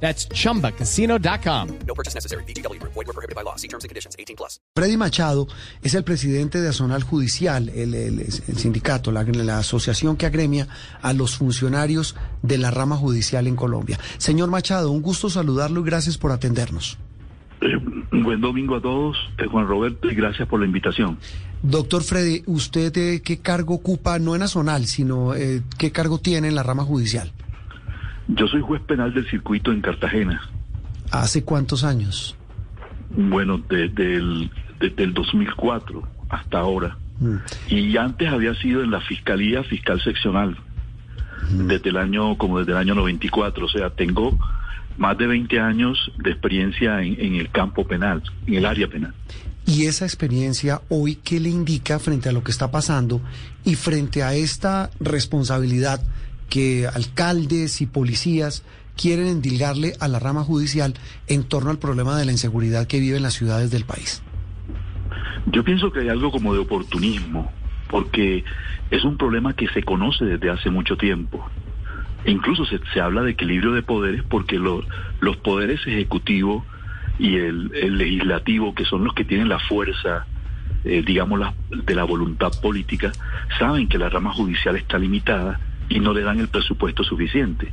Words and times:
That's 0.00 0.28
chumbacasino.com. 0.28 1.68
No 1.86 1.94
purchase 1.94 2.14
necessary. 2.14 2.44
BGW. 2.44 2.78
Void 2.82 3.06
were 3.06 3.12
prohibited 3.14 3.34
by 3.34 3.42
law. 3.42 3.56
See 3.56 3.68
terms 3.68 3.84
and 3.84 3.88
conditions. 3.88 4.14
18 4.18 4.36
plus. 4.36 4.60
Freddy 4.74 4.96
Machado 4.96 5.46
es 5.82 5.94
el 5.94 6.04
presidente 6.04 6.60
de 6.60 6.68
Azonal 6.68 7.02
Judicial, 7.02 7.68
el, 7.70 7.94
el- 7.94 8.20
el 8.20 8.56
sindicato, 8.58 9.10
la, 9.10 9.22
la 9.24 9.58
asociación 9.58 10.16
que 10.16 10.26
agremia 10.26 10.68
a 11.02 11.12
los 11.12 11.36
funcionarios 11.36 12.14
de 12.42 12.58
la 12.58 12.70
rama 12.70 12.96
judicial 12.96 13.46
en 13.46 13.56
Colombia. 13.56 13.98
Señor 14.18 14.50
Machado, 14.50 14.90
un 14.90 15.00
gusto 15.02 15.30
saludarlo 15.30 15.80
y 15.80 15.84
gracias 15.84 16.18
por 16.18 16.30
atendernos. 16.32 16.98
Eh, 17.62 17.78
buen 18.22 18.40
domingo 18.42 18.76
a 18.76 18.82
todos, 18.82 19.16
eh, 19.38 19.46
Juan 19.50 19.66
Roberto, 19.66 20.10
y 20.10 20.14
gracias 20.14 20.46
por 20.46 20.60
la 20.60 20.66
invitación. 20.66 21.18
Doctor 21.62 22.02
Freddy, 22.04 22.42
¿usted 22.46 22.94
eh, 22.98 23.22
qué 23.22 23.38
cargo 23.38 23.74
ocupa, 23.74 24.18
no 24.18 24.36
en 24.36 24.42
Azonal, 24.42 24.86
sino 24.86 25.34
eh, 25.34 25.62
qué 25.78 25.90
cargo 25.90 26.18
tiene 26.18 26.48
en 26.48 26.54
la 26.54 26.62
rama 26.62 26.84
judicial? 26.84 27.32
Yo 28.28 28.48
soy 28.48 28.60
juez 28.60 28.82
penal 28.82 29.14
del 29.14 29.28
circuito 29.28 29.72
en 29.72 29.80
Cartagena. 29.80 30.42
¿Hace 31.10 31.44
cuántos 31.44 31.84
años? 31.84 32.36
Bueno, 33.10 33.62
desde 33.68 34.16
el, 34.16 34.50
desde 34.80 35.04
el 35.04 35.14
2004 35.14 36.02
hasta 36.28 36.58
ahora. 36.58 36.96
Mm. 37.20 37.36
Y 37.68 37.96
antes 37.96 38.28
había 38.28 38.54
sido 38.54 38.82
en 38.82 38.90
la 38.90 39.00
Fiscalía 39.00 39.62
Fiscal 39.62 40.00
Seccional, 40.02 40.56
desde 41.50 41.90
el 41.90 41.96
año, 41.96 42.36
como 42.36 42.58
desde 42.58 42.72
el 42.72 42.78
año 42.78 42.94
94. 42.94 43.66
O 43.66 43.68
sea, 43.68 43.90
tengo 43.90 44.36
más 44.98 45.16
de 45.16 45.26
20 45.26 45.60
años 45.60 46.10
de 46.18 46.30
experiencia 46.30 47.02
en, 47.02 47.20
en 47.20 47.34
el 47.36 47.50
campo 47.50 47.86
penal, 47.86 48.22
en 48.46 48.54
el 48.54 48.66
área 48.66 48.88
penal. 48.88 49.14
Y 49.66 49.86
esa 49.86 50.04
experiencia 50.04 50.80
hoy, 50.88 51.16
¿qué 51.16 51.40
le 51.40 51.48
indica 51.48 51.98
frente 51.98 52.28
a 52.28 52.32
lo 52.32 52.44
que 52.44 52.52
está 52.52 52.70
pasando 52.70 53.20
y 53.64 53.74
frente 53.74 54.22
a 54.22 54.34
esta 54.34 54.90
responsabilidad 55.00 56.00
que 56.48 56.86
alcaldes 56.86 57.80
y 57.80 57.86
policías 57.86 58.64
quieren 58.96 59.26
endilgarle 59.26 59.92
a 60.00 60.08
la 60.08 60.18
rama 60.18 60.42
judicial 60.42 60.94
en 61.26 61.44
torno 61.44 61.70
al 61.70 61.78
problema 61.78 62.16
de 62.18 62.24
la 62.24 62.32
inseguridad 62.32 62.86
que 62.86 63.00
viven 63.00 63.22
las 63.22 63.34
ciudades 63.34 63.70
del 63.70 63.84
país? 63.84 64.22
Yo 65.46 65.62
pienso 65.64 65.92
que 65.92 66.00
hay 66.00 66.08
algo 66.08 66.30
como 66.30 66.52
de 66.54 66.60
oportunismo, 66.60 67.52
porque 67.88 68.44
es 68.90 69.04
un 69.04 69.16
problema 69.16 69.54
que 69.54 69.68
se 69.68 69.82
conoce 69.82 70.24
desde 70.24 70.50
hace 70.50 70.70
mucho 70.70 70.96
tiempo. 70.96 71.46
E 72.24 72.30
incluso 72.32 72.64
se, 72.64 72.80
se 72.92 73.00
habla 73.00 73.22
de 73.22 73.32
equilibrio 73.32 73.72
de 73.72 73.82
poderes 73.82 74.22
porque 74.28 74.58
lo- 74.58 74.84
los 75.20 75.36
poderes 75.36 75.80
ejecutivo 75.86 76.64
y 77.18 77.36
el, 77.36 77.70
el 77.74 77.98
legislativo, 77.98 78.74
que 78.74 78.84
son 78.84 79.04
los 79.04 79.14
que 79.14 79.24
tienen 79.24 79.48
la 79.48 79.58
fuerza, 79.60 80.26
eh, 80.84 81.02
digamos, 81.06 81.38
la- 81.38 81.54
de 81.70 81.94
la 81.94 82.04
voluntad 82.04 82.50
política, 82.60 83.12
saben 83.58 83.88
que 83.88 83.98
la 83.98 84.08
rama 84.08 84.32
judicial 84.34 84.74
está 84.76 84.98
limitada 84.98 85.60
y 85.88 86.00
no 86.00 86.12
le 86.12 86.22
dan 86.22 86.40
el 86.40 86.48
presupuesto 86.48 87.04
suficiente. 87.04 87.72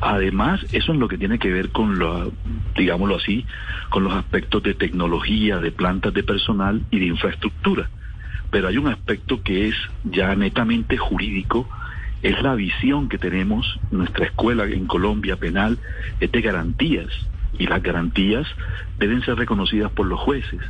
Además, 0.00 0.64
eso 0.72 0.92
es 0.92 0.98
lo 0.98 1.08
que 1.08 1.18
tiene 1.18 1.38
que 1.38 1.50
ver 1.50 1.70
con, 1.70 1.98
lo, 1.98 2.32
digámoslo 2.76 3.16
así, 3.16 3.46
con 3.90 4.04
los 4.04 4.14
aspectos 4.14 4.62
de 4.62 4.74
tecnología, 4.74 5.58
de 5.58 5.70
plantas 5.72 6.12
de 6.12 6.22
personal 6.22 6.82
y 6.90 6.98
de 6.98 7.06
infraestructura. 7.06 7.88
Pero 8.50 8.68
hay 8.68 8.76
un 8.76 8.88
aspecto 8.88 9.42
que 9.42 9.68
es 9.68 9.76
ya 10.04 10.34
netamente 10.34 10.96
jurídico, 10.96 11.68
es 12.22 12.40
la 12.42 12.54
visión 12.54 13.08
que 13.08 13.18
tenemos, 13.18 13.78
nuestra 13.90 14.26
escuela 14.26 14.64
en 14.64 14.86
Colombia 14.86 15.36
penal 15.36 15.78
es 16.20 16.32
de 16.32 16.40
garantías 16.40 17.08
y 17.58 17.66
las 17.66 17.82
garantías 17.82 18.46
deben 18.98 19.22
ser 19.22 19.36
reconocidas 19.36 19.90
por 19.92 20.06
los 20.06 20.18
jueces. 20.20 20.60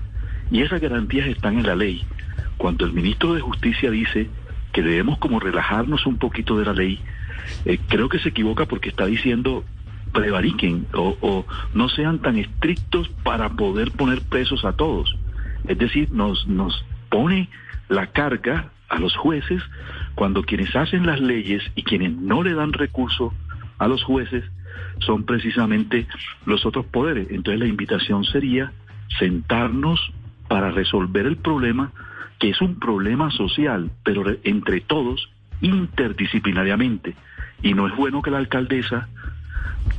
Y 0.51 0.63
esas 0.63 0.81
garantías 0.81 1.29
están 1.29 1.59
en 1.59 1.67
la 1.67 1.77
ley. 1.77 2.05
Cuando 2.57 2.85
el 2.85 2.93
ministro 2.93 3.35
de 3.35 3.41
Justicia 3.41 3.91
dice 3.91 4.29
que 4.75 4.83
debemos 4.83 5.19
como 5.19 5.41
relajarnos 5.41 6.05
un 6.05 6.19
poquito 6.19 6.59
de 6.59 6.67
la 6.67 6.75
ley, 6.75 7.01
eh, 7.65 7.79
creo 7.89 8.11
que 8.11 8.19
se 8.19 8.31
equivoca 8.31 8.67
porque 8.67 8.91
está 8.91 9.07
diciendo 9.07 9.65
prevariquen 10.13 10.87
o, 10.93 11.47
no 11.75 11.89
sean 11.89 12.19
tan 12.21 12.39
estrictos 12.39 13.09
para 13.23 13.49
poder 13.51 13.91
poner 13.93 14.21
presos 14.23 14.65
a 14.65 14.73
todos. 14.73 15.17
Es 15.67 15.79
decir, 15.79 16.11
nos, 16.13 16.47
nos 16.47 16.85
pone 17.09 17.49
la 17.89 18.09
carga 18.09 18.71
a 18.89 18.99
los 18.99 19.17
jueces 19.17 19.63
cuando 20.15 20.43
quienes 20.43 20.75
hacen 20.77 21.07
las 21.07 21.21
leyes 21.21 21.63
y 21.75 21.83
quienes 21.83 22.13
no 22.13 22.43
le 22.43 22.55
dan 22.55 22.73
recurso 22.73 23.33
a 23.79 23.89
los 23.89 24.03
jueces 24.05 24.45
son 25.01 25.25
precisamente 25.25 26.07
los 26.47 26.67
otros 26.67 26.87
poderes. 26.87 27.29
Entonces 27.31 27.61
la 27.61 27.67
invitación 27.67 28.25
sería 28.25 28.73
sentarnos 29.19 30.13
para 30.49 30.71
resolver 30.71 31.27
el 31.27 31.37
problema, 31.37 31.93
es 32.51 32.61
un 32.61 32.79
problema 32.79 33.31
social, 33.31 33.91
pero 34.05 34.25
re- 34.25 34.41
entre 34.45 34.81
todos, 34.81 35.31
interdisciplinariamente. 35.61 37.15
Y 37.63 37.75
no 37.75 37.87
es 37.87 37.97
bueno 37.97 38.23
que 38.23 38.31
la 38.31 38.39
alcaldesa, 38.39 39.09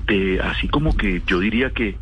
de, 0.07 0.39
así 0.41 0.67
como 0.67 0.95
que 0.95 1.21
yo 1.25 1.39
diría 1.39 1.71
que, 1.71 1.97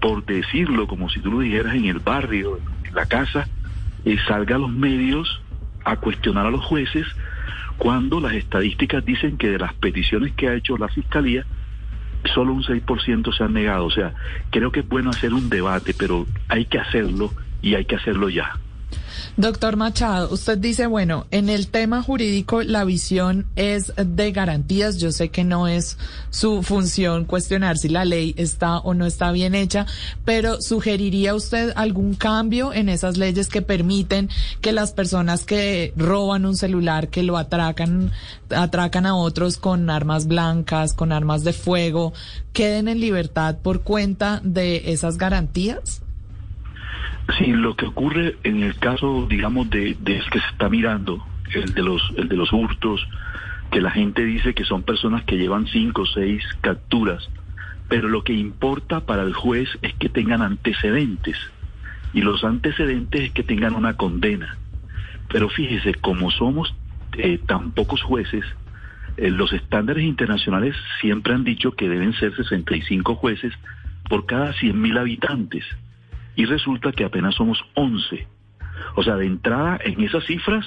por 0.00 0.24
decirlo, 0.24 0.86
como 0.86 1.08
si 1.10 1.20
tú 1.20 1.32
lo 1.32 1.40
dijeras 1.40 1.74
en 1.74 1.86
el 1.86 1.98
barrio, 1.98 2.58
en 2.86 2.94
la 2.94 3.06
casa, 3.06 3.48
eh, 4.04 4.16
salga 4.26 4.56
a 4.56 4.58
los 4.58 4.70
medios 4.70 5.40
a 5.84 5.96
cuestionar 5.96 6.46
a 6.46 6.50
los 6.50 6.64
jueces 6.64 7.06
cuando 7.78 8.20
las 8.20 8.34
estadísticas 8.34 9.04
dicen 9.04 9.36
que 9.36 9.48
de 9.50 9.58
las 9.58 9.74
peticiones 9.74 10.32
que 10.34 10.48
ha 10.48 10.54
hecho 10.54 10.76
la 10.76 10.88
fiscalía, 10.88 11.44
solo 12.32 12.52
un 12.52 12.62
6% 12.62 13.32
se 13.36 13.42
han 13.42 13.52
negado. 13.54 13.86
O 13.86 13.90
sea, 13.90 14.14
creo 14.50 14.70
que 14.70 14.80
es 14.80 14.88
bueno 14.88 15.10
hacer 15.10 15.34
un 15.34 15.48
debate, 15.50 15.92
pero 15.98 16.26
hay 16.48 16.66
que 16.66 16.78
hacerlo 16.78 17.32
y 17.60 17.74
hay 17.74 17.84
que 17.84 17.96
hacerlo 17.96 18.28
ya. 18.28 18.56
Doctor 19.36 19.76
Machado, 19.76 20.32
usted 20.32 20.58
dice, 20.58 20.86
bueno, 20.86 21.26
en 21.30 21.48
el 21.48 21.68
tema 21.68 22.02
jurídico 22.02 22.62
la 22.62 22.84
visión 22.84 23.46
es 23.56 23.92
de 23.96 24.32
garantías. 24.32 24.98
Yo 24.98 25.12
sé 25.12 25.30
que 25.30 25.44
no 25.44 25.68
es 25.68 25.98
su 26.30 26.62
función 26.62 27.24
cuestionar 27.24 27.78
si 27.78 27.88
la 27.88 28.04
ley 28.04 28.34
está 28.36 28.78
o 28.78 28.94
no 28.94 29.06
está 29.06 29.32
bien 29.32 29.54
hecha, 29.54 29.86
pero 30.24 30.60
¿sugeriría 30.60 31.34
usted 31.34 31.72
algún 31.76 32.14
cambio 32.14 32.72
en 32.72 32.88
esas 32.88 33.16
leyes 33.16 33.48
que 33.48 33.62
permiten 33.62 34.28
que 34.60 34.72
las 34.72 34.92
personas 34.92 35.44
que 35.44 35.92
roban 35.96 36.46
un 36.46 36.56
celular, 36.56 37.08
que 37.08 37.22
lo 37.22 37.36
atracan, 37.36 38.12
atracan 38.50 39.06
a 39.06 39.14
otros 39.14 39.56
con 39.56 39.90
armas 39.90 40.26
blancas, 40.26 40.92
con 40.92 41.12
armas 41.12 41.44
de 41.44 41.52
fuego, 41.52 42.12
queden 42.52 42.88
en 42.88 43.00
libertad 43.00 43.58
por 43.62 43.82
cuenta 43.82 44.40
de 44.44 44.92
esas 44.92 45.18
garantías? 45.18 46.02
Sí, 47.38 47.52
lo 47.52 47.76
que 47.76 47.86
ocurre 47.86 48.36
en 48.42 48.62
el 48.62 48.76
caso, 48.76 49.26
digamos, 49.28 49.70
de, 49.70 49.96
de 50.00 50.20
que 50.30 50.40
se 50.40 50.46
está 50.48 50.68
mirando, 50.68 51.24
el 51.54 51.72
de 51.72 51.82
los, 51.82 52.02
el 52.16 52.28
de 52.28 52.36
los 52.36 52.52
hurtos, 52.52 53.06
que 53.70 53.80
la 53.80 53.90
gente 53.90 54.24
dice 54.24 54.54
que 54.54 54.64
son 54.64 54.82
personas 54.82 55.24
que 55.24 55.38
llevan 55.38 55.66
cinco 55.66 56.02
o 56.02 56.06
seis 56.06 56.44
capturas, 56.60 57.30
pero 57.88 58.08
lo 58.08 58.24
que 58.24 58.32
importa 58.32 59.00
para 59.06 59.22
el 59.22 59.34
juez 59.34 59.68
es 59.82 59.94
que 59.94 60.08
tengan 60.08 60.42
antecedentes, 60.42 61.36
y 62.12 62.20
los 62.20 62.44
antecedentes 62.44 63.22
es 63.22 63.32
que 63.32 63.42
tengan 63.42 63.74
una 63.74 63.96
condena. 63.96 64.58
Pero 65.28 65.48
fíjese, 65.48 65.94
como 65.94 66.30
somos 66.30 66.74
eh, 67.16 67.38
tan 67.46 67.70
pocos 67.72 68.02
jueces, 68.02 68.44
eh, 69.16 69.30
los 69.30 69.52
estándares 69.52 70.04
internacionales 70.04 70.76
siempre 71.00 71.32
han 71.32 71.44
dicho 71.44 71.72
que 71.72 71.88
deben 71.88 72.12
ser 72.14 72.34
65 72.34 73.14
jueces 73.14 73.54
por 74.08 74.26
cada 74.26 74.52
100.000 74.52 74.98
habitantes 74.98 75.64
y 76.36 76.44
resulta 76.46 76.92
que 76.92 77.04
apenas 77.04 77.34
somos 77.34 77.62
11. 77.74 78.26
O 78.96 79.02
sea, 79.02 79.16
de 79.16 79.26
entrada 79.26 79.78
en 79.84 80.00
esas 80.02 80.24
cifras 80.24 80.66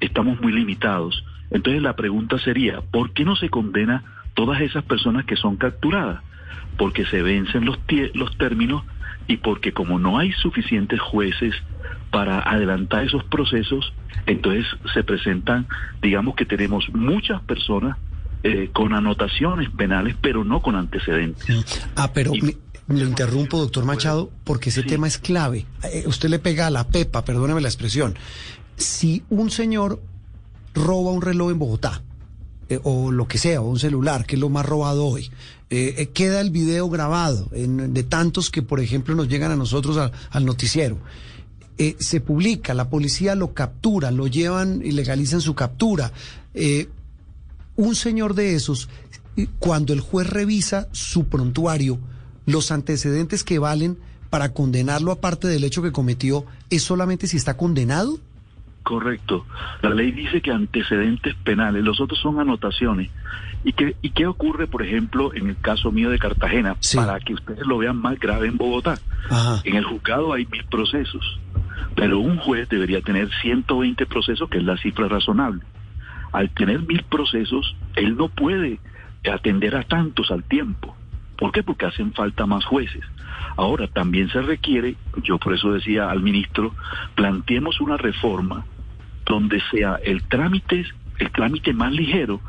estamos 0.00 0.40
muy 0.40 0.52
limitados. 0.52 1.24
Entonces 1.50 1.82
la 1.82 1.94
pregunta 1.96 2.38
sería, 2.38 2.80
¿por 2.80 3.12
qué 3.12 3.24
no 3.24 3.36
se 3.36 3.50
condena 3.50 4.02
todas 4.34 4.60
esas 4.60 4.84
personas 4.84 5.24
que 5.26 5.36
son 5.36 5.56
capturadas? 5.56 6.22
Porque 6.76 7.04
se 7.06 7.22
vencen 7.22 7.64
los, 7.64 7.78
los 8.14 8.36
términos 8.38 8.82
y 9.28 9.36
porque 9.36 9.72
como 9.72 9.98
no 9.98 10.18
hay 10.18 10.32
suficientes 10.32 11.00
jueces 11.00 11.54
para 12.10 12.40
adelantar 12.40 13.04
esos 13.04 13.24
procesos, 13.24 13.92
entonces 14.26 14.66
se 14.92 15.04
presentan, 15.04 15.66
digamos 16.00 16.34
que 16.34 16.44
tenemos 16.44 16.88
muchas 16.92 17.40
personas 17.42 17.96
eh, 18.42 18.70
con 18.72 18.92
anotaciones 18.92 19.70
penales, 19.70 20.16
pero 20.20 20.44
no 20.44 20.60
con 20.60 20.74
antecedentes. 20.74 21.92
Ah, 21.94 22.10
pero 22.12 22.34
Y- 22.34 22.56
lo 22.88 23.04
interrumpo, 23.06 23.58
doctor 23.58 23.84
Machado, 23.84 24.30
porque 24.44 24.70
ese 24.70 24.82
Sí. 24.82 24.88
tema 24.88 25.06
es 25.06 25.18
clave. 25.18 25.66
Eh, 25.84 26.04
usted 26.06 26.28
le 26.28 26.38
pega 26.38 26.66
a 26.66 26.70
la 26.70 26.88
pepa, 26.88 27.24
perdóneme 27.24 27.60
la 27.60 27.68
expresión. 27.68 28.14
Si 28.76 29.22
un 29.30 29.50
señor 29.50 30.00
roba 30.74 31.10
un 31.12 31.22
reloj 31.22 31.50
en 31.52 31.58
Bogotá, 31.58 32.02
eh, 32.68 32.80
o 32.82 33.10
lo 33.12 33.28
que 33.28 33.38
sea, 33.38 33.60
o 33.60 33.68
un 33.68 33.78
celular, 33.78 34.24
que 34.26 34.36
es 34.36 34.40
lo 34.40 34.48
más 34.48 34.64
robado 34.66 35.04
hoy, 35.06 35.30
eh, 35.70 36.10
queda 36.12 36.40
el 36.40 36.50
video 36.50 36.88
grabado 36.90 37.48
en- 37.52 37.94
de 37.94 38.02
tantos 38.02 38.50
que, 38.50 38.62
por 38.62 38.80
ejemplo, 38.80 39.14
nos 39.14 39.28
llegan 39.28 39.50
a 39.52 39.56
nosotros 39.56 39.96
al, 39.96 40.12
al 40.30 40.44
noticiero, 40.44 40.98
eh, 41.78 41.96
se 41.98 42.20
publica, 42.20 42.74
la 42.74 42.90
policía 42.90 43.34
lo 43.34 43.54
captura, 43.54 44.10
lo 44.10 44.26
llevan 44.26 44.82
y 44.84 44.92
legalizan 44.92 45.40
su 45.40 45.54
captura. 45.54 46.12
Eh, 46.54 46.88
un 47.76 47.94
señor 47.94 48.34
de 48.34 48.54
esos, 48.54 48.88
cuando 49.58 49.92
el 49.94 50.00
juez 50.00 50.28
revisa 50.28 50.88
su 50.92 51.24
prontuario, 51.24 51.98
los 52.46 52.70
antecedentes 52.72 53.44
que 53.44 53.58
valen 53.58 53.98
para 54.30 54.52
condenarlo 54.52 55.12
aparte 55.12 55.46
del 55.46 55.64
hecho 55.64 55.82
que 55.82 55.92
cometió, 55.92 56.46
¿es 56.70 56.82
solamente 56.82 57.26
si 57.26 57.36
está 57.36 57.56
condenado? 57.56 58.18
Correcto. 58.82 59.46
La 59.82 59.90
ley 59.90 60.10
dice 60.10 60.40
que 60.40 60.50
antecedentes 60.50 61.34
penales, 61.44 61.84
los 61.84 62.00
otros 62.00 62.18
son 62.20 62.40
anotaciones. 62.40 63.10
¿Y 63.64 63.74
qué, 63.74 63.94
y 64.02 64.10
qué 64.10 64.26
ocurre, 64.26 64.66
por 64.66 64.82
ejemplo, 64.82 65.32
en 65.34 65.50
el 65.50 65.56
caso 65.56 65.92
mío 65.92 66.10
de 66.10 66.18
Cartagena? 66.18 66.76
Sí. 66.80 66.96
Para 66.96 67.20
que 67.20 67.34
ustedes 67.34 67.64
lo 67.64 67.78
vean 67.78 67.96
más 67.96 68.18
grave 68.18 68.48
en 68.48 68.56
Bogotá. 68.56 68.98
Ajá. 69.30 69.60
En 69.64 69.76
el 69.76 69.84
juzgado 69.84 70.32
hay 70.32 70.46
mil 70.46 70.64
procesos, 70.64 71.38
pero 71.94 72.18
un 72.18 72.38
juez 72.38 72.68
debería 72.68 73.02
tener 73.02 73.30
120 73.42 74.06
procesos, 74.06 74.48
que 74.48 74.58
es 74.58 74.64
la 74.64 74.76
cifra 74.78 75.06
razonable. 75.06 75.62
Al 76.32 76.50
tener 76.50 76.80
mil 76.80 77.04
procesos, 77.04 77.76
él 77.94 78.16
no 78.16 78.28
puede 78.28 78.80
atender 79.30 79.76
a 79.76 79.84
tantos 79.84 80.30
al 80.30 80.42
tiempo. 80.42 80.96
¿Por 81.42 81.50
qué? 81.50 81.64
Porque 81.64 81.86
hacen 81.86 82.12
falta 82.12 82.46
más 82.46 82.64
jueces. 82.64 83.02
Ahora, 83.56 83.88
también 83.88 84.30
se 84.30 84.40
requiere, 84.42 84.94
yo 85.24 85.38
por 85.38 85.54
eso 85.54 85.72
decía 85.72 86.08
al 86.08 86.22
ministro, 86.22 86.72
planteemos 87.16 87.80
una 87.80 87.96
reforma 87.96 88.64
donde 89.26 89.60
sea 89.72 89.98
el 90.04 90.22
trámite, 90.28 90.84
el 91.18 91.32
trámite 91.32 91.72
más 91.72 91.90
ligero 91.90 92.40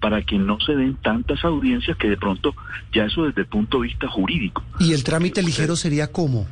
para 0.00 0.22
que 0.22 0.36
no 0.36 0.58
se 0.58 0.74
den 0.74 0.96
tantas 0.96 1.44
audiencias 1.44 1.96
que 1.96 2.08
de 2.08 2.16
pronto 2.16 2.52
ya 2.92 3.04
eso 3.04 3.22
desde 3.22 3.42
el 3.42 3.46
punto 3.46 3.78
de 3.78 3.86
vista 3.86 4.08
jurídico. 4.08 4.64
¿Y 4.80 4.94
el 4.94 5.04
trámite 5.04 5.44
ligero 5.44 5.76
sería 5.76 6.10
cómo? 6.10 6.48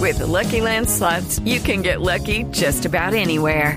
With 0.00 0.16
the 0.16 0.26
Lucky 0.26 0.62
Land 0.62 0.88
slots, 0.88 1.38
you 1.44 1.60
can 1.60 1.82
get 1.82 2.00
lucky 2.00 2.44
just 2.44 2.86
about 2.86 3.12
anywhere. 3.12 3.76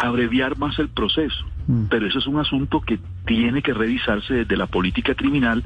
abreviar 0.00 0.56
más 0.58 0.78
el 0.78 0.88
proceso. 0.88 1.44
Pero 1.88 2.08
eso 2.08 2.18
es 2.18 2.26
un 2.26 2.40
asunto 2.40 2.80
que 2.80 2.98
tiene 3.26 3.62
que 3.62 3.72
revisarse 3.72 4.34
desde 4.34 4.56
la 4.56 4.66
política 4.66 5.14
criminal 5.14 5.62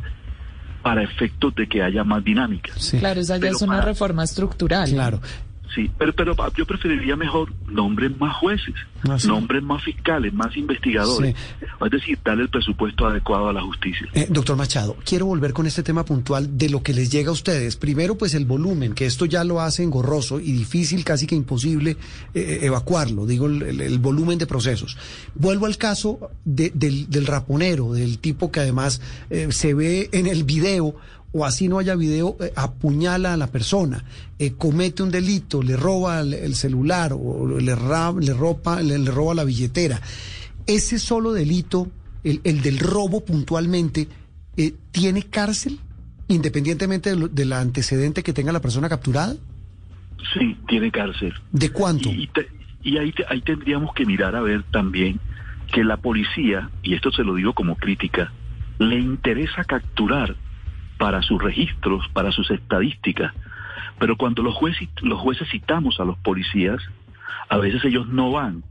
para 0.83 1.03
efectos 1.03 1.55
de 1.55 1.67
que 1.67 1.83
haya 1.83 2.05
más 2.05 2.23
dinámica. 2.23 2.73
Sí. 2.77 2.99
Claro, 2.99 3.21
esa 3.21 3.37
ya 3.37 3.41
Pero 3.41 3.57
es 3.57 3.63
una 3.63 3.77
para- 3.77 3.87
reforma 3.87 4.23
estructural. 4.25 4.91
Claro. 4.91 5.21
Sí, 5.75 5.91
pero, 5.99 6.13
pero 6.13 6.35
yo 6.57 6.67
preferiría 6.67 7.17
mejor 7.17 7.53
nombren 7.69 8.17
más 8.19 8.37
jueces, 8.37 8.75
Ah, 9.09 9.19
sí. 9.19 9.27
nombren 9.27 9.65
más 9.65 9.83
fiscales, 9.83 10.33
más 10.33 10.57
investigadores. 10.57 11.35
Es 11.85 11.91
decir, 11.91 12.19
darle 12.25 12.45
el 12.45 12.49
presupuesto 12.49 13.07
adecuado 13.07 13.49
a 13.49 13.53
la 13.53 13.61
justicia. 13.63 14.07
Eh, 14.15 14.29
doctor 14.31 14.57
Machado, 14.57 14.97
quiero 15.05 15.27
volver 15.27 15.53
con 15.53 15.67
este 15.67 15.83
tema 15.83 16.05
puntual 16.05 16.57
de 16.57 16.69
lo 16.71 16.83
que 16.83 16.95
les 16.95 17.11
llega 17.11 17.31
a 17.31 17.33
ustedes. 17.33 17.77
Primero, 17.77 18.17
pues 18.17 18.35
el 18.35 18.45
volumen, 18.47 18.95
que 18.95 19.05
esto 19.07 19.27
ya 19.27 19.43
lo 19.43 19.61
hace 19.61 19.83
engorroso 19.83 20.39
y 20.41 20.53
difícil, 20.53 21.05
casi 21.05 21.27
que 21.27 21.35
imposible 21.35 21.97
eh, 22.35 22.61
evacuarlo, 22.63 23.27
digo, 23.27 23.47
el, 23.47 23.63
el- 23.63 23.81
el 23.81 23.99
volumen 23.99 24.39
de 24.39 24.47
procesos. 24.47 24.97
Vuelvo 25.35 25.67
al 25.67 25.77
caso 25.77 26.31
de- 26.45 26.71
del, 26.75 27.11
del 27.11 27.27
raponero, 27.27 27.93
del 27.93 28.19
tipo 28.19 28.53
que 28.53 28.61
además 28.61 29.01
eh, 29.29 29.49
se 29.51 29.75
ve 29.75 30.09
en 30.13 30.27
el 30.27 30.45
video 30.45 30.95
o 31.35 31.45
así 31.45 31.69
no 31.69 31.79
haya 31.81 31.97
video, 31.97 32.37
eh, 32.41 32.53
apuñala 32.57 33.35
a 33.35 33.37
la 33.37 33.49
persona, 33.49 34.05
eh, 34.39 34.53
comete 34.53 35.03
un 35.03 35.11
delito, 35.11 35.63
le 35.63 35.77
roba 35.77 36.21
el, 36.21 36.33
el 36.33 36.55
celular 36.55 37.13
o 37.13 37.59
le, 37.59 37.61
le, 37.65 37.75
ropa, 38.35 38.81
le, 38.81 38.99
le 38.99 39.11
roba 39.11 39.35
la 39.35 39.45
billetera. 39.45 40.01
Ese 40.67 40.99
solo 40.99 41.33
delito, 41.33 41.89
el, 42.23 42.41
el 42.45 42.63
del 42.63 42.79
robo 42.79 43.25
puntualmente, 43.25 44.07
eh, 44.57 44.73
¿tiene 44.93 45.25
cárcel? 45.25 45.79
Independientemente 46.29 47.11
de 47.11 47.17
lo- 47.17 47.29
del 47.29 47.53
antecedente 47.53 48.23
que 48.23 48.33
tenga 48.33 48.53
la 48.53 48.61
persona 48.63 48.89
capturada. 48.89 49.35
Sí, 50.33 50.57
tiene 50.69 50.91
cárcel. 50.91 51.35
¿De 51.53 51.71
cuánto? 51.71 52.09
Y, 52.11 52.29
te- 52.29 52.49
y 52.83 52.97
ahí, 52.99 53.13
te- 53.13 53.25
ahí 53.29 53.41
tendríamos 53.43 53.93
que 53.95 54.07
mirar 54.07 54.37
a 54.37 54.41
ver 54.41 54.63
también 54.71 55.21
que 55.73 55.83
la 55.85 55.97
policía, 55.97 56.71
y 56.83 56.95
esto 56.95 57.11
se 57.11 57.25
lo 57.25 57.35
digo 57.35 57.53
como 57.55 57.77
crítica, 57.77 58.33
le 58.79 58.99
interesa 59.01 59.65
capturar 59.65 60.37
para 60.99 61.23
sus 61.23 61.43
registros, 61.43 62.09
para 62.13 62.33
sus 62.33 62.51
estadísticas. 62.51 63.33
Pero 63.99 64.17
cuando 64.17 64.43
los 64.43 64.55
jueces, 64.55 64.89
los 65.03 65.21
jueces 65.21 65.49
citamos 65.51 66.01
a 66.01 66.05
los 66.05 66.17
policías, 66.19 66.81
a 67.49 67.59
veces 67.59 67.85
ellos 67.85 68.09
no 68.09 68.31
van. 68.31 68.65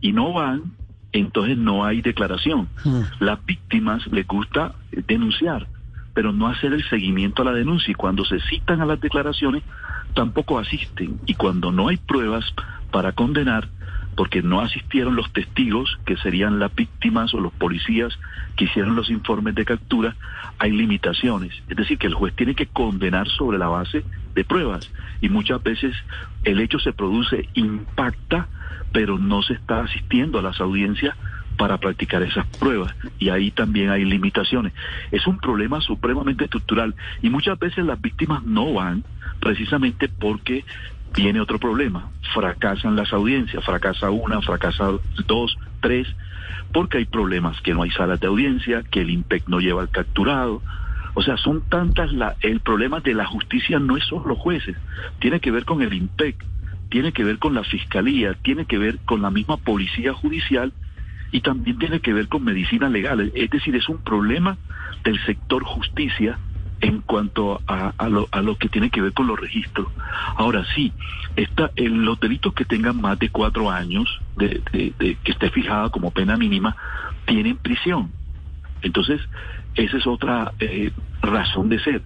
Y 0.00 0.12
no 0.12 0.32
van, 0.32 0.72
entonces 1.12 1.56
no 1.56 1.84
hay 1.84 2.02
declaración. 2.02 2.68
Mm. 2.84 3.00
Las 3.20 3.44
víctimas 3.44 4.06
les 4.08 4.26
gusta 4.26 4.74
denunciar, 4.90 5.66
pero 6.14 6.32
no 6.32 6.48
hacer 6.48 6.72
el 6.72 6.88
seguimiento 6.88 7.42
a 7.42 7.46
la 7.46 7.52
denuncia. 7.52 7.92
Y 7.92 7.94
cuando 7.94 8.24
se 8.24 8.40
citan 8.40 8.80
a 8.80 8.86
las 8.86 9.00
declaraciones, 9.00 9.62
tampoco 10.14 10.58
asisten. 10.58 11.20
Y 11.26 11.34
cuando 11.34 11.72
no 11.72 11.88
hay 11.88 11.96
pruebas 11.96 12.44
para 12.90 13.12
condenar, 13.12 13.68
porque 14.16 14.42
no 14.42 14.60
asistieron 14.60 15.14
los 15.14 15.30
testigos, 15.32 15.98
que 16.06 16.16
serían 16.16 16.58
las 16.58 16.74
víctimas 16.74 17.34
o 17.34 17.40
los 17.40 17.52
policías 17.52 18.18
que 18.56 18.64
hicieron 18.64 18.96
los 18.96 19.10
informes 19.10 19.54
de 19.54 19.66
captura, 19.66 20.16
hay 20.58 20.72
limitaciones. 20.72 21.52
Es 21.68 21.76
decir, 21.76 21.98
que 21.98 22.06
el 22.06 22.14
juez 22.14 22.34
tiene 22.34 22.54
que 22.54 22.66
condenar 22.66 23.28
sobre 23.28 23.58
la 23.58 23.68
base 23.68 24.04
de 24.34 24.44
pruebas. 24.44 24.90
Y 25.20 25.28
muchas 25.28 25.62
veces 25.62 25.94
el 26.44 26.60
hecho 26.60 26.78
se 26.78 26.94
produce, 26.94 27.48
impacta, 27.54 28.48
pero 28.92 29.18
no 29.18 29.42
se 29.42 29.52
está 29.52 29.80
asistiendo 29.80 30.38
a 30.38 30.42
las 30.42 30.60
audiencias 30.60 31.14
para 31.56 31.78
practicar 31.78 32.22
esas 32.22 32.46
pruebas 32.58 32.94
y 33.18 33.30
ahí 33.30 33.50
también 33.50 33.90
hay 33.90 34.04
limitaciones. 34.04 34.72
Es 35.10 35.26
un 35.26 35.38
problema 35.38 35.80
supremamente 35.80 36.44
estructural 36.44 36.94
y 37.22 37.30
muchas 37.30 37.58
veces 37.58 37.84
las 37.84 38.00
víctimas 38.00 38.42
no 38.42 38.74
van 38.74 39.04
precisamente 39.40 40.08
porque 40.08 40.64
tiene 41.16 41.40
otro 41.40 41.58
problema. 41.58 42.10
Fracasan 42.34 42.94
las 42.94 43.12
audiencias, 43.14 43.64
fracasa 43.64 44.10
una, 44.10 44.42
fracasa 44.42 44.90
dos, 45.26 45.56
tres, 45.80 46.06
porque 46.72 46.98
hay 46.98 47.06
problemas 47.06 47.58
que 47.62 47.72
no 47.72 47.82
hay 47.82 47.90
salas 47.90 48.20
de 48.20 48.26
audiencia, 48.26 48.82
que 48.82 49.00
el 49.00 49.08
IMPEC 49.08 49.48
no 49.48 49.58
lleva 49.60 49.80
al 49.80 49.88
capturado. 49.88 50.62
O 51.14 51.22
sea, 51.22 51.38
son 51.38 51.62
tantas 51.62 52.12
la, 52.12 52.36
el 52.42 52.60
problema 52.60 53.00
de 53.00 53.14
la 53.14 53.24
justicia 53.24 53.78
no 53.78 53.96
es 53.96 54.04
solo 54.04 54.26
los 54.26 54.38
jueces, 54.38 54.76
tiene 55.18 55.40
que 55.40 55.50
ver 55.50 55.64
con 55.64 55.80
el 55.80 55.94
IMPEC, 55.94 56.36
tiene 56.90 57.12
que 57.12 57.24
ver 57.24 57.38
con 57.38 57.54
la 57.54 57.64
fiscalía, 57.64 58.34
tiene 58.34 58.66
que 58.66 58.76
ver 58.76 58.98
con 59.06 59.22
la 59.22 59.30
misma 59.30 59.56
policía 59.56 60.12
judicial 60.12 60.74
y 61.32 61.40
también 61.40 61.78
tiene 61.78 62.00
que 62.00 62.12
ver 62.12 62.28
con 62.28 62.44
medicina 62.44 62.90
legal. 62.90 63.32
Es 63.34 63.50
decir, 63.50 63.74
es 63.74 63.88
un 63.88 64.04
problema 64.04 64.58
del 65.02 65.18
sector 65.24 65.64
justicia 65.64 66.38
en 66.80 67.00
cuanto 67.00 67.60
a, 67.66 67.92
a, 67.96 68.08
lo, 68.08 68.28
a 68.30 68.42
lo 68.42 68.56
que 68.56 68.68
tiene 68.68 68.90
que 68.90 69.00
ver 69.00 69.12
con 69.12 69.26
los 69.26 69.38
registros. 69.38 69.88
Ahora 70.36 70.64
sí, 70.74 70.92
esta, 71.36 71.70
en 71.76 72.04
los 72.04 72.20
delitos 72.20 72.54
que 72.54 72.64
tengan 72.64 73.00
más 73.00 73.18
de 73.18 73.30
cuatro 73.30 73.70
años, 73.70 74.20
de, 74.36 74.60
de, 74.72 75.16
que 75.22 75.32
esté 75.32 75.50
fijada 75.50 75.90
como 75.90 76.10
pena 76.10 76.36
mínima, 76.36 76.76
tienen 77.26 77.56
prisión. 77.56 78.10
Entonces, 78.82 79.20
esa 79.74 79.96
es 79.96 80.06
otra 80.06 80.52
eh, 80.60 80.90
razón 81.22 81.68
de 81.68 81.80
ser, 81.80 82.02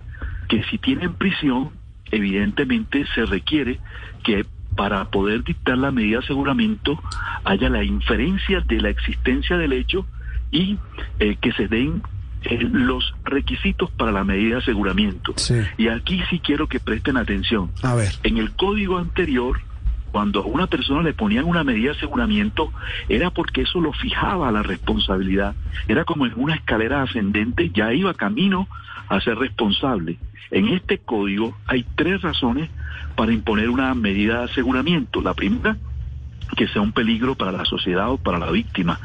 que 0.48 0.62
si 0.64 0.78
tienen 0.78 1.14
prisión, 1.14 1.70
evidentemente 2.10 3.06
se 3.14 3.26
requiere 3.26 3.78
que 4.24 4.44
para 4.76 5.10
poder 5.10 5.44
dictar 5.44 5.78
la 5.78 5.90
medida 5.90 6.18
de 6.18 6.24
aseguramiento 6.24 7.00
haya 7.44 7.68
la 7.68 7.82
inferencia 7.84 8.60
de 8.60 8.80
la 8.80 8.88
existencia 8.88 9.56
del 9.56 9.72
hecho 9.72 10.06
y 10.50 10.78
eh, 11.18 11.36
que 11.40 11.52
se 11.52 11.68
den 11.68 12.02
eh, 12.44 12.58
los 12.70 13.14
requisitos 13.24 13.90
para 13.90 14.12
la 14.12 14.24
medida 14.24 14.56
de 14.56 14.62
aseguramiento. 14.62 15.34
Sí. 15.36 15.60
Y 15.76 15.88
aquí 15.88 16.22
sí 16.30 16.40
quiero 16.40 16.68
que 16.68 16.80
presten 16.80 17.16
atención. 17.16 17.70
A 17.82 17.94
ver. 17.94 18.12
En 18.22 18.38
el 18.38 18.52
código 18.52 18.98
anterior, 18.98 19.60
cuando 20.10 20.42
a 20.42 20.46
una 20.46 20.66
persona 20.66 21.02
le 21.02 21.12
ponían 21.12 21.44
una 21.44 21.64
medida 21.64 21.92
de 21.92 21.98
aseguramiento, 21.98 22.72
era 23.08 23.30
porque 23.30 23.62
eso 23.62 23.80
lo 23.80 23.92
fijaba 23.92 24.50
la 24.50 24.62
responsabilidad. 24.62 25.54
Era 25.88 26.04
como 26.04 26.26
en 26.26 26.32
una 26.36 26.54
escalera 26.54 27.02
ascendente, 27.02 27.70
ya 27.70 27.92
iba 27.92 28.14
camino 28.14 28.68
a 29.08 29.20
ser 29.20 29.36
responsable. 29.38 30.18
En 30.50 30.68
este 30.68 30.98
código 30.98 31.56
hay 31.66 31.84
tres 31.94 32.22
razones 32.22 32.70
para 33.16 33.32
imponer 33.32 33.70
una 33.70 33.94
medida 33.94 34.38
de 34.38 34.44
aseguramiento. 34.44 35.20
La 35.20 35.34
primera, 35.34 35.76
que 36.56 36.68
sea 36.68 36.82
un 36.82 36.92
peligro 36.92 37.34
para 37.34 37.52
la 37.52 37.64
sociedad 37.64 38.10
o 38.10 38.18
para 38.18 38.38
la 38.38 38.50
víctima. 38.50 39.00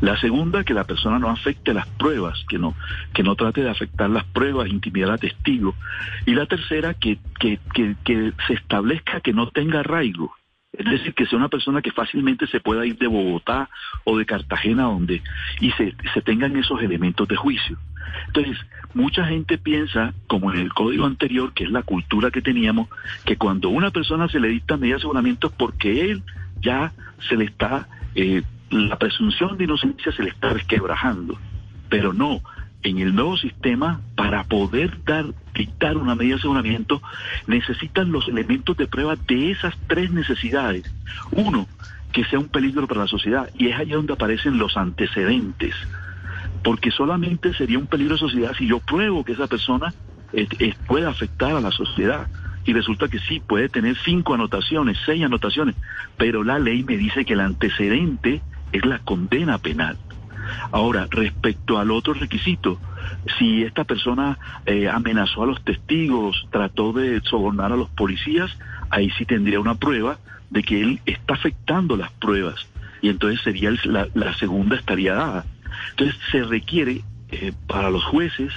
La 0.00 0.18
segunda, 0.18 0.64
que 0.64 0.74
la 0.74 0.84
persona 0.84 1.18
no 1.18 1.30
afecte 1.30 1.74
las 1.74 1.86
pruebas, 1.86 2.44
que 2.48 2.58
no, 2.58 2.74
que 3.12 3.22
no 3.22 3.34
trate 3.34 3.62
de 3.62 3.70
afectar 3.70 4.10
las 4.10 4.24
pruebas, 4.24 4.68
intimidar 4.68 5.12
a 5.12 5.18
testigos. 5.18 5.74
Y 6.26 6.34
la 6.34 6.46
tercera, 6.46 6.94
que, 6.94 7.18
que, 7.38 7.58
que, 8.04 8.32
se 8.46 8.54
establezca 8.54 9.20
que 9.20 9.32
no 9.32 9.48
tenga 9.48 9.80
arraigo. 9.80 10.34
Es 10.72 10.84
decir, 10.84 11.14
que 11.14 11.26
sea 11.26 11.38
una 11.38 11.48
persona 11.48 11.82
que 11.82 11.92
fácilmente 11.92 12.46
se 12.46 12.60
pueda 12.60 12.84
ir 12.84 12.98
de 12.98 13.06
Bogotá 13.06 13.70
o 14.04 14.18
de 14.18 14.26
Cartagena 14.26 14.84
donde 14.84 15.22
y 15.60 15.70
se, 15.72 15.94
se 16.12 16.20
tengan 16.20 16.56
esos 16.56 16.80
elementos 16.82 17.26
de 17.26 17.36
juicio. 17.36 17.78
Entonces, 18.26 18.58
mucha 18.94 19.24
gente 19.24 19.58
piensa, 19.58 20.12
como 20.26 20.52
en 20.52 20.60
el 20.60 20.72
código 20.72 21.06
anterior, 21.06 21.52
que 21.52 21.64
es 21.64 21.70
la 21.70 21.82
cultura 21.82 22.30
que 22.30 22.42
teníamos, 22.42 22.88
que 23.24 23.36
cuando 23.36 23.68
una 23.68 23.90
persona 23.90 24.28
se 24.28 24.40
le 24.40 24.48
dicta 24.48 24.76
medida 24.76 24.96
de 24.96 24.98
aseguramiento 24.98 25.48
es 25.48 25.52
porque 25.54 26.10
él 26.10 26.22
ya 26.60 26.92
se 27.28 27.36
le 27.36 27.44
está, 27.44 27.88
eh, 28.14 28.42
la 28.70 28.96
presunción 28.96 29.56
de 29.56 29.64
inocencia 29.64 30.12
se 30.12 30.22
le 30.22 30.30
está 30.30 30.50
resquebrajando. 30.50 31.38
Pero 31.88 32.12
no, 32.12 32.42
en 32.82 32.98
el 32.98 33.14
nuevo 33.14 33.36
sistema, 33.36 34.00
para 34.14 34.44
poder 34.44 35.02
dar, 35.04 35.26
dictar 35.54 35.96
una 35.96 36.14
medida 36.14 36.34
de 36.34 36.40
aseguramiento, 36.40 37.02
necesitan 37.46 38.12
los 38.12 38.28
elementos 38.28 38.76
de 38.76 38.86
prueba 38.86 39.16
de 39.16 39.50
esas 39.50 39.74
tres 39.86 40.10
necesidades. 40.10 40.84
Uno, 41.32 41.66
que 42.12 42.24
sea 42.24 42.38
un 42.38 42.48
peligro 42.48 42.86
para 42.86 43.02
la 43.02 43.06
sociedad, 43.06 43.50
y 43.56 43.68
es 43.68 43.78
allí 43.78 43.92
donde 43.92 44.12
aparecen 44.12 44.58
los 44.58 44.76
antecedentes, 44.76 45.74
porque 46.62 46.90
solamente 46.90 47.52
sería 47.54 47.78
un 47.78 47.86
peligro 47.86 48.14
a 48.14 48.16
la 48.16 48.20
sociedad 48.20 48.52
si 48.56 48.66
yo 48.66 48.80
pruebo 48.80 49.24
que 49.24 49.32
esa 49.32 49.46
persona 49.46 49.92
eh, 50.32 50.46
eh, 50.58 50.74
puede 50.86 51.06
afectar 51.06 51.52
a 51.52 51.60
la 51.60 51.70
sociedad. 51.70 52.28
Y 52.68 52.74
resulta 52.74 53.08
que 53.08 53.18
sí, 53.18 53.40
puede 53.40 53.70
tener 53.70 53.96
cinco 54.04 54.34
anotaciones, 54.34 54.98
seis 55.06 55.24
anotaciones, 55.24 55.74
pero 56.18 56.44
la 56.44 56.58
ley 56.58 56.84
me 56.84 56.98
dice 56.98 57.24
que 57.24 57.32
el 57.32 57.40
antecedente 57.40 58.42
es 58.72 58.84
la 58.84 58.98
condena 58.98 59.56
penal. 59.56 59.96
Ahora, 60.70 61.06
respecto 61.10 61.78
al 61.78 61.90
otro 61.90 62.12
requisito, 62.12 62.78
si 63.38 63.62
esta 63.62 63.84
persona 63.84 64.38
eh, 64.66 64.86
amenazó 64.86 65.44
a 65.44 65.46
los 65.46 65.64
testigos, 65.64 66.46
trató 66.50 66.92
de 66.92 67.22
sobornar 67.22 67.72
a 67.72 67.76
los 67.76 67.88
policías, 67.88 68.50
ahí 68.90 69.08
sí 69.16 69.24
tendría 69.24 69.60
una 69.60 69.74
prueba 69.76 70.18
de 70.50 70.62
que 70.62 70.82
él 70.82 71.00
está 71.06 71.34
afectando 71.34 71.96
las 71.96 72.10
pruebas 72.12 72.66
y 73.00 73.08
entonces 73.08 73.40
sería 73.40 73.70
el- 73.70 73.80
la, 73.84 74.08
la 74.12 74.34
segunda 74.34 74.76
estaría 74.76 75.14
dada. 75.14 75.46
Entonces 75.92 76.16
se 76.30 76.42
requiere 76.42 77.00
eh, 77.30 77.52
para 77.66 77.88
los 77.90 78.04
jueces, 78.04 78.52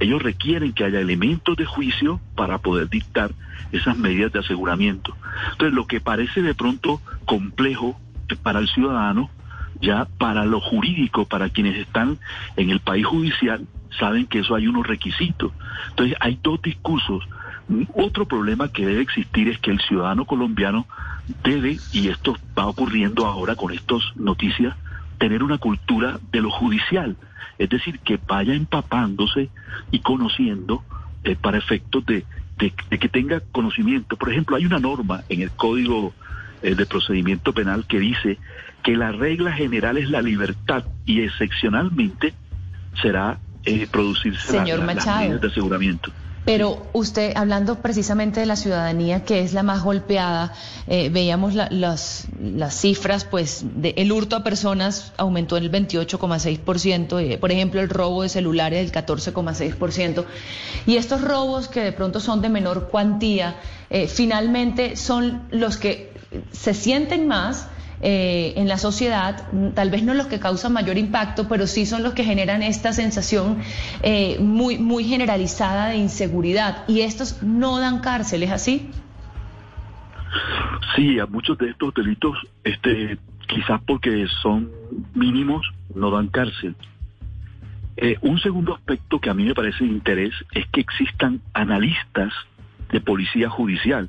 ellos 0.00 0.22
requieren 0.22 0.72
que 0.72 0.84
haya 0.84 1.00
elementos 1.00 1.56
de 1.56 1.64
juicio 1.64 2.20
para 2.34 2.58
poder 2.58 2.88
dictar 2.88 3.32
esas 3.72 3.96
medidas 3.98 4.32
de 4.32 4.40
aseguramiento. 4.40 5.16
Entonces 5.52 5.74
lo 5.74 5.86
que 5.86 6.00
parece 6.00 6.42
de 6.42 6.54
pronto 6.54 7.00
complejo 7.24 7.98
para 8.42 8.58
el 8.60 8.68
ciudadano, 8.68 9.30
ya 9.80 10.06
para 10.18 10.44
lo 10.44 10.60
jurídico, 10.60 11.24
para 11.26 11.48
quienes 11.50 11.76
están 11.76 12.18
en 12.56 12.70
el 12.70 12.80
país 12.80 13.06
judicial, 13.06 13.66
saben 13.98 14.26
que 14.26 14.40
eso 14.40 14.54
hay 14.54 14.66
unos 14.66 14.86
requisitos. 14.86 15.52
Entonces 15.90 16.16
hay 16.20 16.38
dos 16.42 16.60
discursos. 16.62 17.26
Otro 17.94 18.26
problema 18.26 18.68
que 18.68 18.86
debe 18.86 19.02
existir 19.02 19.48
es 19.48 19.58
que 19.58 19.70
el 19.70 19.80
ciudadano 19.80 20.24
colombiano 20.24 20.86
debe, 21.44 21.78
y 21.92 22.08
esto 22.08 22.36
va 22.56 22.66
ocurriendo 22.66 23.26
ahora 23.26 23.56
con 23.56 23.72
estas 23.72 24.02
noticias, 24.16 24.74
tener 25.18 25.42
una 25.42 25.58
cultura 25.58 26.18
de 26.32 26.40
lo 26.40 26.50
judicial. 26.50 27.16
Es 27.58 27.68
decir, 27.68 27.98
que 28.00 28.18
vaya 28.26 28.54
empapándose 28.54 29.50
y 29.90 29.98
conociendo 30.00 30.84
eh, 31.24 31.34
para 31.36 31.58
efectos 31.58 32.06
de, 32.06 32.24
de- 32.58 32.72
de 32.90 32.98
que 32.98 33.08
tenga 33.08 33.40
conocimiento. 33.52 34.16
Por 34.16 34.30
ejemplo, 34.30 34.56
hay 34.56 34.64
una 34.66 34.78
norma 34.78 35.24
en 35.28 35.42
el 35.42 35.50
Código 35.50 36.14
eh, 36.62 36.74
de 36.74 36.86
Procedimiento 36.86 37.52
Penal 37.52 37.84
que 37.86 37.98
dice 37.98 38.38
que 38.82 38.96
la 38.96 39.10
regla 39.12 39.52
general 39.52 39.96
es 39.98 40.08
la 40.08 40.22
libertad 40.22 40.84
y 41.04 41.20
excepcionalmente 41.22 42.34
será 43.02 43.38
eh, 43.64 43.86
producirse 43.90 44.52
la- 44.52 44.60
Señor 44.64 44.78
la- 44.80 44.86
las 44.86 44.96
Machado. 44.96 45.20
medidas 45.20 45.40
de 45.40 45.48
aseguramiento. 45.48 46.12
Pero 46.48 46.86
usted, 46.94 47.32
hablando 47.36 47.82
precisamente 47.82 48.40
de 48.40 48.46
la 48.46 48.56
ciudadanía, 48.56 49.22
que 49.22 49.40
es 49.42 49.52
la 49.52 49.62
más 49.62 49.82
golpeada, 49.82 50.54
eh, 50.86 51.10
veíamos 51.10 51.52
la- 51.54 51.68
las, 51.70 52.24
las 52.40 52.74
cifras, 52.74 53.26
pues, 53.26 53.60
de 53.74 53.92
el 53.98 54.10
hurto 54.12 54.34
a 54.34 54.42
personas 54.42 55.12
aumentó 55.18 55.58
en 55.58 55.64
el 55.64 55.70
28,6%, 55.70 57.18
eh, 57.20 57.36
por 57.36 57.52
ejemplo, 57.52 57.82
el 57.82 57.90
robo 57.90 58.22
de 58.22 58.30
celulares 58.30 58.80
del 58.80 58.90
14,6%, 58.92 60.24
y 60.86 60.96
estos 60.96 61.20
robos 61.20 61.68
que 61.68 61.82
de 61.82 61.92
pronto 61.92 62.18
son 62.18 62.40
de 62.40 62.48
menor 62.48 62.88
cuantía, 62.88 63.56
eh, 63.90 64.08
finalmente 64.08 64.96
son 64.96 65.42
los 65.50 65.76
que 65.76 66.12
se 66.52 66.72
sienten 66.72 67.28
más 67.28 67.66
eh, 68.00 68.52
en 68.56 68.68
la 68.68 68.78
sociedad, 68.78 69.48
tal 69.74 69.90
vez 69.90 70.02
no 70.02 70.14
los 70.14 70.26
que 70.26 70.38
causan 70.38 70.72
mayor 70.72 70.98
impacto, 70.98 71.48
pero 71.48 71.66
sí 71.66 71.86
son 71.86 72.02
los 72.02 72.14
que 72.14 72.24
generan 72.24 72.62
esta 72.62 72.92
sensación 72.92 73.58
eh, 74.02 74.38
muy, 74.40 74.78
muy 74.78 75.04
generalizada 75.04 75.88
de 75.88 75.96
inseguridad. 75.96 76.84
Y 76.86 77.00
estos 77.00 77.42
no 77.42 77.78
dan 77.80 78.00
cárcel, 78.00 78.42
¿es 78.44 78.50
así? 78.50 78.90
Sí, 80.94 81.18
a 81.18 81.26
muchos 81.26 81.58
de 81.58 81.70
estos 81.70 81.92
delitos, 81.94 82.36
este, 82.64 83.18
quizás 83.46 83.80
porque 83.86 84.26
son 84.42 84.70
mínimos, 85.14 85.66
no 85.94 86.10
dan 86.10 86.28
cárcel. 86.28 86.76
Eh, 87.96 88.16
un 88.20 88.38
segundo 88.38 88.74
aspecto 88.74 89.18
que 89.18 89.28
a 89.28 89.34
mí 89.34 89.44
me 89.44 89.54
parece 89.54 89.82
de 89.82 89.90
interés 89.90 90.32
es 90.52 90.66
que 90.68 90.80
existan 90.80 91.40
analistas 91.52 92.32
de 92.92 93.00
policía 93.00 93.50
judicial, 93.50 94.08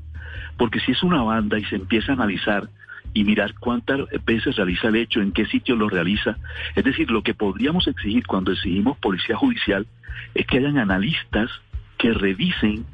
porque 0.58 0.80
si 0.80 0.92
es 0.92 1.02
una 1.02 1.24
banda 1.24 1.58
y 1.58 1.66
se 1.66 1.76
empieza 1.76 2.12
a 2.12 2.16
analizar 2.16 2.70
y 3.14 3.24
mirar 3.24 3.54
cuántas 3.60 4.02
veces 4.26 4.56
realiza 4.56 4.88
el 4.90 4.96
hecho, 4.96 5.22
en 5.22 5.32
qué 5.32 5.46
sitio 5.46 5.76
lo 5.76 5.90
realiza, 5.90 6.38
es 6.76 6.84
decir, 6.84 7.10
lo 7.12 7.24
que 7.24 7.34
podríamos 7.34 7.88
exigir 7.88 8.26
cuando 8.26 8.52
exigimos 8.52 8.98
policía 8.98 9.36
judicial 9.36 9.88
es 10.36 10.46
que 10.46 10.58
hayan 10.58 10.78
analistas 10.78 11.50
que 11.98 12.14
revisen 12.14 12.86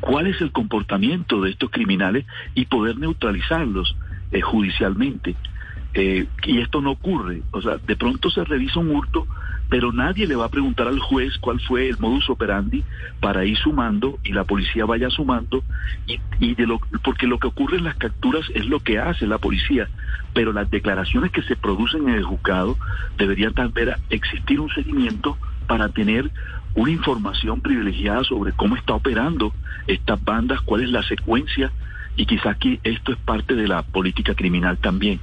cuál 0.00 0.26
es 0.26 0.40
el 0.40 0.52
comportamiento 0.52 1.40
de 1.40 1.50
estos 1.50 1.70
criminales 1.70 2.24
y 2.54 2.66
poder 2.66 2.98
neutralizarlos 2.98 3.96
eh, 4.30 4.40
judicialmente. 4.40 5.36
Eh, 5.94 6.26
y 6.44 6.60
esto 6.60 6.80
no 6.80 6.92
ocurre. 6.92 7.42
O 7.50 7.62
sea, 7.62 7.78
de 7.78 7.96
pronto 7.96 8.30
se 8.30 8.44
revisa 8.44 8.80
un 8.80 8.90
hurto, 8.90 9.26
pero 9.68 9.92
nadie 9.92 10.26
le 10.26 10.36
va 10.36 10.46
a 10.46 10.50
preguntar 10.50 10.88
al 10.88 10.98
juez 10.98 11.36
cuál 11.38 11.60
fue 11.60 11.88
el 11.88 11.98
modus 11.98 12.30
operandi 12.30 12.84
para 13.20 13.44
ir 13.44 13.56
sumando 13.58 14.18
y 14.24 14.32
la 14.32 14.44
policía 14.44 14.86
vaya 14.86 15.10
sumando. 15.10 15.62
Y, 16.06 16.18
y 16.40 16.54
de 16.54 16.66
lo, 16.66 16.80
porque 17.04 17.26
lo 17.26 17.38
que 17.38 17.48
ocurre 17.48 17.78
en 17.78 17.84
las 17.84 17.96
capturas 17.96 18.46
es 18.54 18.66
lo 18.66 18.80
que 18.80 18.98
hace 18.98 19.26
la 19.26 19.38
policía, 19.38 19.88
pero 20.32 20.52
las 20.52 20.70
declaraciones 20.70 21.30
que 21.32 21.42
se 21.42 21.56
producen 21.56 22.08
en 22.08 22.14
el 22.14 22.24
juzgado 22.24 22.76
deberían 23.18 23.54
también 23.54 23.90
existir 24.10 24.60
un 24.60 24.70
seguimiento 24.70 25.36
para 25.66 25.88
tener 25.90 26.30
una 26.74 26.90
información 26.90 27.60
privilegiada 27.60 28.24
sobre 28.24 28.52
cómo 28.52 28.76
está 28.76 28.94
operando 28.94 29.52
estas 29.86 30.22
bandas, 30.22 30.60
cuál 30.62 30.82
es 30.82 30.90
la 30.90 31.02
secuencia 31.02 31.72
y 32.18 32.26
quizás 32.26 32.56
que 32.56 32.80
esto 32.82 33.12
es 33.12 33.18
parte 33.18 33.54
de 33.54 33.68
la 33.68 33.82
política 33.82 34.34
criminal 34.34 34.76
también. 34.78 35.20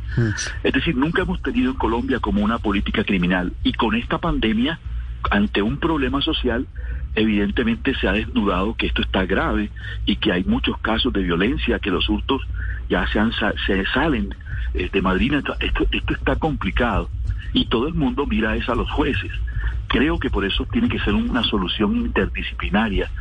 Es 0.64 0.74
decir, 0.74 0.96
nunca 0.96 1.24
hemos 1.24 1.42
tenido 1.42 1.72
en 1.72 1.78
Colombia 1.78 2.20
como 2.20 2.42
una 2.42 2.58
política 2.58 3.04
criminal 3.04 3.52
y 3.64 3.74
con 3.74 3.96
esta 3.96 4.18
pandemia, 4.18 4.80
ante 5.30 5.62
un 5.62 5.78
problema 5.78 6.22
social, 6.22 6.66
evidentemente 7.14 7.94
se 7.96 8.08
ha 8.08 8.14
desnudado 8.14 8.75
que 8.75 8.88
esto 8.88 9.02
está 9.02 9.25
grave 9.25 9.72
y 10.06 10.16
que 10.16 10.32
hay 10.32 10.46
muchos 10.46 10.78
casos 10.80 11.12
de 11.12 11.24
violencia, 11.24 11.80
que 11.80 11.92
los 11.92 12.08
hurtos 12.10 12.42
ya 12.90 13.06
se, 13.08 13.20
han, 13.20 13.34
se 13.34 13.86
salen 13.94 14.34
eh, 14.74 14.90
de 14.92 15.02
Madrid. 15.02 15.34
Esto, 15.34 15.86
esto 15.92 16.14
está 16.14 16.38
complicado 16.38 17.10
y 17.52 17.66
todo 17.66 17.90
el 17.90 17.94
mundo 17.94 18.25
mira 18.25 18.56
es 18.56 18.70
a 18.70 18.75
los 18.75 18.90
jueces. 18.90 19.32
Creo 19.90 20.18
que 20.18 20.30
por 20.30 20.46
eso 20.46 20.66
tiene 20.72 20.88
que 20.88 21.00
ser 21.00 21.14
una 21.14 21.44
solución 21.44 21.98
interdisciplinaria, 21.98 23.12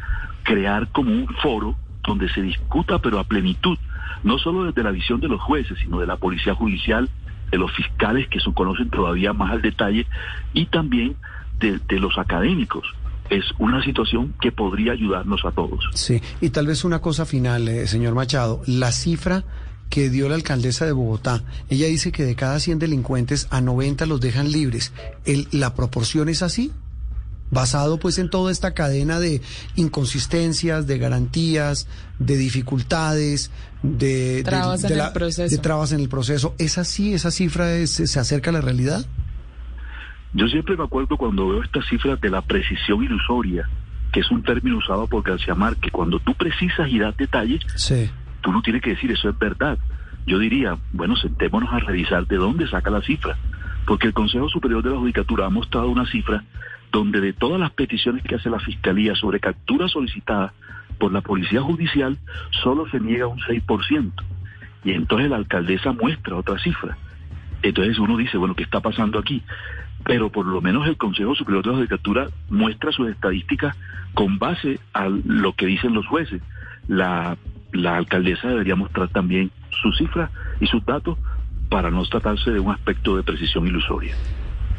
crear 0.44 0.86
como 0.92 1.10
un 1.10 1.26
foro 1.42 1.76
donde 2.06 2.28
se 2.28 2.42
discuta 2.42 2.98
pero 2.98 3.18
a 3.18 3.24
plenitud, 3.24 3.78
no 4.22 4.38
solo 4.38 4.64
desde 4.64 4.82
la 4.82 4.90
visión 4.90 5.20
de 5.20 5.28
los 5.28 5.40
jueces, 5.40 5.78
sino 5.78 6.00
de 6.00 6.06
la 6.06 6.16
policía 6.16 6.54
judicial, 6.54 7.08
de 7.50 7.58
los 7.58 7.72
fiscales 7.72 8.28
que 8.28 8.40
se 8.40 8.52
conocen 8.52 8.90
todavía 8.90 9.32
más 9.32 9.52
al 9.52 9.62
detalle 9.62 10.06
y 10.52 10.66
también 10.66 11.16
de, 11.60 11.98
los 11.98 12.18
académicos. 12.18 12.84
Es 13.30 13.44
una 13.58 13.82
situación 13.82 14.34
que 14.40 14.52
podría 14.52 14.92
ayudarnos 14.92 15.44
a 15.44 15.50
todos. 15.50 15.82
Sí, 15.94 16.20
y 16.40 16.50
tal 16.50 16.66
vez 16.66 16.84
una 16.84 17.00
cosa 17.00 17.24
final, 17.24 17.68
eh, 17.68 17.86
señor 17.86 18.14
Machado, 18.14 18.60
la 18.66 18.92
cifra 18.92 19.44
que 19.88 20.10
dio 20.10 20.28
la 20.28 20.34
alcaldesa 20.34 20.84
de 20.84 20.92
Bogotá, 20.92 21.42
ella 21.68 21.86
dice 21.86 22.12
que 22.12 22.24
de 22.24 22.34
cada 22.34 22.58
100 22.58 22.80
delincuentes 22.80 23.46
a 23.50 23.60
90 23.60 24.06
los 24.06 24.20
dejan 24.20 24.50
libres. 24.50 24.92
El, 25.24 25.48
¿La 25.52 25.74
proporción 25.74 26.28
es 26.28 26.42
así? 26.42 26.72
Basado 27.50 27.98
pues 27.98 28.18
en 28.18 28.30
toda 28.30 28.50
esta 28.50 28.74
cadena 28.74 29.20
de 29.20 29.40
inconsistencias, 29.76 30.86
de 30.86 30.98
garantías, 30.98 31.86
de 32.18 32.36
dificultades, 32.36 33.50
de, 33.82 34.36
de- 34.36 34.42
Trabas 34.42 34.82
de 34.82 34.88
en 34.88 34.98
la- 34.98 35.06
el 35.08 35.12
proceso. 35.12 35.54
de 35.54 35.62
trabas 35.62 35.92
en 35.92 36.00
el 36.00 36.08
proceso. 36.08 36.54
¿Es 36.58 36.78
así? 36.78 37.14
¿Esa 37.14 37.30
cifra 37.30 37.74
es- 37.74 37.90
se 37.92 38.18
acerca 38.20 38.50
a 38.50 38.52
la 38.54 38.60
realidad? 38.60 39.04
Yo 40.32 40.48
siempre 40.48 40.76
me 40.76 40.84
acuerdo 40.84 41.16
cuando 41.16 41.48
veo 41.48 41.62
estas 41.62 41.86
cifras 41.88 42.20
de 42.20 42.28
la 42.30 42.42
precisión 42.42 43.04
ilusoria, 43.04 43.68
que 44.12 44.20
es 44.20 44.30
un 44.30 44.42
término 44.42 44.78
usado 44.78 45.06
por 45.06 45.22
García 45.22 45.54
Márquez. 45.54 45.92
Cuando 45.92 46.18
tú 46.18 46.34
precisas 46.34 46.88
y 46.88 46.98
das 46.98 47.16
detalles, 47.16 47.60
Sí. 47.76 48.10
tú 48.42 48.50
no 48.52 48.60
tienes 48.62 48.82
que 48.82 48.90
decir 48.90 49.12
eso 49.12 49.28
es 49.28 49.38
verdad. 49.38 49.78
Yo 50.26 50.38
diría, 50.38 50.76
bueno, 50.92 51.14
sentémonos 51.16 51.72
a 51.72 51.78
revisar 51.78 52.26
de 52.26 52.36
dónde 52.36 52.66
saca 52.68 52.90
la 52.90 53.02
cifra, 53.02 53.36
porque 53.86 54.08
el 54.08 54.14
Consejo 54.14 54.48
Superior 54.48 54.82
de 54.82 54.90
la 54.90 54.98
Judicatura 54.98 55.46
ha 55.46 55.50
mostrado 55.50 55.88
una 55.88 56.06
cifra 56.06 56.44
donde 56.92 57.20
de 57.20 57.32
todas 57.32 57.58
las 57.58 57.72
peticiones 57.72 58.22
que 58.22 58.36
hace 58.36 58.48
la 58.48 58.60
Fiscalía 58.60 59.14
sobre 59.16 59.40
capturas 59.40 59.90
solicitadas 59.90 60.52
por 60.98 61.12
la 61.12 61.22
Policía 61.22 61.60
Judicial, 61.60 62.18
solo 62.62 62.88
se 62.88 63.00
niega 63.00 63.26
un 63.26 63.40
6%. 63.40 64.12
Y 64.84 64.92
entonces 64.92 65.28
la 65.28 65.36
alcaldesa 65.36 65.92
muestra 65.92 66.36
otra 66.36 66.58
cifra. 66.58 66.96
Entonces 67.62 67.98
uno 67.98 68.16
dice, 68.16 68.36
bueno, 68.36 68.54
¿qué 68.54 68.62
está 68.62 68.80
pasando 68.80 69.18
aquí? 69.18 69.42
Pero 70.04 70.30
por 70.30 70.46
lo 70.46 70.60
menos 70.60 70.86
el 70.86 70.96
Consejo 70.96 71.34
Superior 71.34 71.64
de 71.64 71.70
la 71.70 71.76
Judicatura 71.78 72.28
muestra 72.48 72.92
sus 72.92 73.08
estadísticas 73.08 73.76
con 74.12 74.38
base 74.38 74.78
a 74.92 75.08
lo 75.08 75.54
que 75.54 75.66
dicen 75.66 75.94
los 75.94 76.06
jueces. 76.06 76.42
La, 76.86 77.36
la 77.72 77.96
alcaldesa 77.96 78.48
debería 78.48 78.76
mostrar 78.76 79.08
también 79.08 79.50
sus 79.70 79.96
cifras 79.98 80.30
y 80.60 80.66
sus 80.66 80.84
datos 80.84 81.18
para 81.68 81.90
no 81.90 82.04
tratarse 82.06 82.50
de 82.50 82.60
un 82.60 82.72
aspecto 82.72 83.16
de 83.16 83.22
precisión 83.22 83.66
ilusoria. 83.66 84.14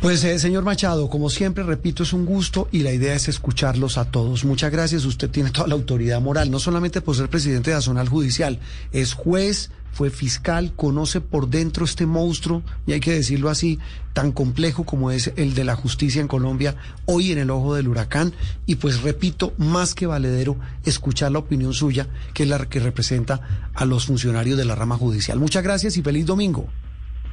Pues, 0.02 0.24
eh, 0.24 0.38
señor 0.40 0.64
Machado, 0.64 1.10
como 1.10 1.30
siempre, 1.30 1.64
repito, 1.64 2.04
es 2.04 2.14
un 2.14 2.26
gusto 2.26 2.68
y 2.72 2.84
la 2.84 2.92
idea 2.92 3.16
es 3.16 3.28
escucharlos 3.28 3.98
a 3.98 4.12
todos. 4.12 4.46
Muchas 4.46 4.72
gracias. 4.72 5.06
Usted 5.06 5.30
tiene 5.30 5.52
toda 5.52 5.68
la 5.68 5.74
autoridad 5.74 6.22
moral, 6.22 6.52
no 6.52 6.60
solamente 6.60 7.02
por 7.02 7.16
ser 7.16 7.30
presidente 7.30 7.72
de 7.72 7.78
la 7.78 7.82
zonal 7.82 8.10
judicial, 8.10 8.60
es 8.92 9.14
juez, 9.14 9.72
fue 9.96 10.10
fiscal, 10.10 10.74
conoce 10.76 11.22
por 11.22 11.48
dentro 11.48 11.86
este 11.86 12.06
monstruo, 12.06 12.64
y 12.86 12.92
hay 12.92 13.00
que 13.00 13.14
decirlo 13.14 13.50
así, 13.50 13.80
tan 14.12 14.34
complejo 14.34 14.84
como 14.84 15.10
es 15.10 15.32
el 15.38 15.56
de 15.56 15.64
la 15.64 15.78
justicia 15.78 16.20
en 16.20 16.28
Colombia, 16.28 16.76
hoy 17.06 17.32
en 17.32 17.38
el 17.38 17.50
ojo 17.50 17.76
del 17.76 17.88
huracán. 17.88 18.34
Y 18.66 18.76
pues 18.76 19.04
repito, 19.04 19.54
más 19.58 19.96
que 19.96 20.06
valedero, 20.06 20.58
escuchar 20.84 21.32
la 21.32 21.40
opinión 21.40 21.74
suya, 21.74 22.10
que 22.34 22.44
es 22.44 22.50
la 22.50 22.66
que 22.66 22.82
representa 22.82 23.70
a 23.74 23.86
los 23.86 24.08
funcionarios 24.08 24.58
de 24.58 24.66
la 24.66 24.76
rama 24.76 24.98
judicial. 24.98 25.40
Muchas 25.40 25.64
gracias 25.64 25.96
y 25.96 26.02
feliz 26.02 26.26
domingo. 26.26 26.68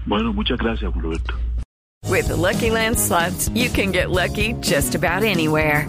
Bueno, 0.07 0.33
muchas 0.33 0.59
gracias, 0.59 0.95
Roberto. 0.95 1.35
With 2.09 2.29
the 2.29 2.37
Lucky 2.37 2.71
Land 2.71 2.97
slots, 2.97 3.51
you 3.57 3.71
can 3.71 3.91
get 3.91 4.09
lucky 4.09 4.55
just 4.61 4.95
about 4.95 5.25
anywhere. 5.25 5.89